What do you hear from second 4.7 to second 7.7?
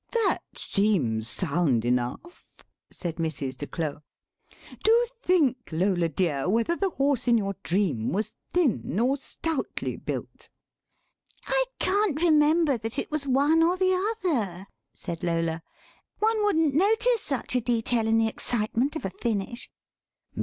"do think, Lola dear, whether the horse in your